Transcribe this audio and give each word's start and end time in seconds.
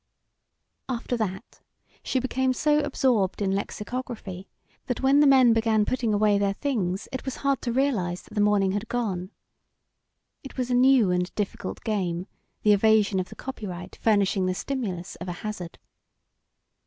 After 0.89 1.15
that 1.17 1.61
she 2.01 2.19
became 2.19 2.53
so 2.53 2.79
absorbed 2.79 3.39
in 3.39 3.51
lexicography 3.51 4.49
that 4.87 5.01
when 5.01 5.19
the 5.19 5.27
men 5.27 5.53
began 5.53 5.85
putting 5.85 6.11
away 6.11 6.39
their 6.39 6.55
things 6.55 7.07
it 7.11 7.23
was 7.23 7.35
hard 7.45 7.61
to 7.61 7.71
realise 7.71 8.23
that 8.23 8.33
the 8.33 8.41
morning 8.41 8.71
had 8.71 8.87
gone. 8.87 9.29
It 10.41 10.57
was 10.57 10.71
a 10.71 10.73
new 10.73 11.11
and 11.11 11.31
difficult 11.35 11.83
game, 11.83 12.25
the 12.63 12.73
evasion 12.73 13.19
of 13.19 13.29
the 13.29 13.35
copyright 13.35 13.97
furnishing 14.01 14.47
the 14.47 14.55
stimulus 14.55 15.17
of 15.17 15.27
a 15.27 15.33
hazard. 15.45 15.77